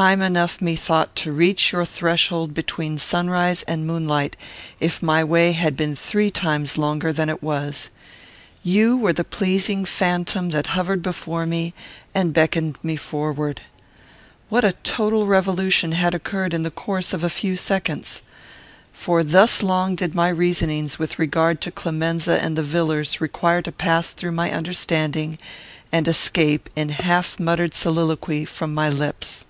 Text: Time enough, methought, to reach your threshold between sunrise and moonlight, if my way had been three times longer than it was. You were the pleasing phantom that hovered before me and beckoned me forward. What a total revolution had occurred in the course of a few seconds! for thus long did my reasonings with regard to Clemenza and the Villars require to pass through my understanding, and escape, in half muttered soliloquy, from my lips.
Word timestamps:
Time 0.00 0.22
enough, 0.22 0.60
methought, 0.62 1.16
to 1.16 1.32
reach 1.32 1.72
your 1.72 1.84
threshold 1.84 2.54
between 2.54 2.96
sunrise 2.96 3.64
and 3.64 3.84
moonlight, 3.84 4.36
if 4.78 5.02
my 5.02 5.24
way 5.24 5.50
had 5.50 5.76
been 5.76 5.96
three 5.96 6.30
times 6.30 6.78
longer 6.78 7.12
than 7.12 7.28
it 7.28 7.42
was. 7.42 7.90
You 8.62 8.96
were 8.96 9.12
the 9.12 9.24
pleasing 9.24 9.84
phantom 9.84 10.50
that 10.50 10.68
hovered 10.68 11.02
before 11.02 11.44
me 11.44 11.74
and 12.14 12.32
beckoned 12.32 12.78
me 12.84 12.94
forward. 12.94 13.62
What 14.48 14.64
a 14.64 14.74
total 14.84 15.26
revolution 15.26 15.90
had 15.90 16.14
occurred 16.14 16.54
in 16.54 16.62
the 16.62 16.70
course 16.70 17.12
of 17.12 17.24
a 17.24 17.28
few 17.28 17.56
seconds! 17.56 18.22
for 18.92 19.24
thus 19.24 19.60
long 19.60 19.96
did 19.96 20.14
my 20.14 20.28
reasonings 20.28 21.00
with 21.00 21.18
regard 21.18 21.60
to 21.62 21.72
Clemenza 21.72 22.40
and 22.40 22.54
the 22.56 22.62
Villars 22.62 23.20
require 23.20 23.60
to 23.62 23.72
pass 23.72 24.10
through 24.10 24.32
my 24.32 24.52
understanding, 24.52 25.36
and 25.90 26.06
escape, 26.06 26.70
in 26.76 26.90
half 26.90 27.40
muttered 27.40 27.74
soliloquy, 27.74 28.44
from 28.44 28.72
my 28.72 28.88
lips. 28.88 29.46